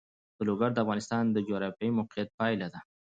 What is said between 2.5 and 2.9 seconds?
ده.